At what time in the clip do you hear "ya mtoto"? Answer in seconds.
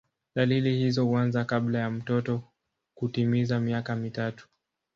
1.79-2.41